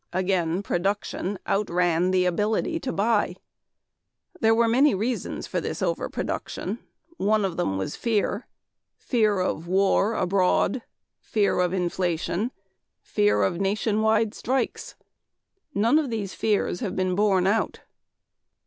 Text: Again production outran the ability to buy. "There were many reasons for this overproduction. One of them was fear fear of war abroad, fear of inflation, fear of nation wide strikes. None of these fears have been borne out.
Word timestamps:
Again 0.13 0.63
production 0.63 1.37
outran 1.45 2.09
the 2.09 2.25
ability 2.25 2.79
to 2.79 2.91
buy. 2.91 3.35
"There 4.39 4.55
were 4.55 4.67
many 4.67 4.95
reasons 4.95 5.45
for 5.45 5.61
this 5.61 5.79
overproduction. 5.83 6.79
One 7.17 7.45
of 7.45 7.55
them 7.55 7.77
was 7.77 7.95
fear 7.95 8.47
fear 8.97 9.39
of 9.39 9.67
war 9.67 10.15
abroad, 10.15 10.81
fear 11.19 11.59
of 11.59 11.71
inflation, 11.71 12.51
fear 13.03 13.43
of 13.43 13.61
nation 13.61 14.01
wide 14.01 14.33
strikes. 14.33 14.95
None 15.75 15.99
of 15.99 16.09
these 16.09 16.33
fears 16.33 16.79
have 16.79 16.95
been 16.95 17.13
borne 17.13 17.45
out. 17.45 17.81